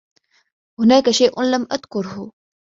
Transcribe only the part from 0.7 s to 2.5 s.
هناك شيء لم أذكره.